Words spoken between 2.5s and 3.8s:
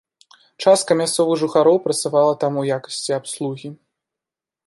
у якасці абслугі.